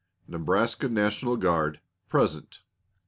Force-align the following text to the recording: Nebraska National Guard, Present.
Nebraska 0.27 0.89
National 0.89 1.37
Guard, 1.37 1.79
Present. 2.09 2.61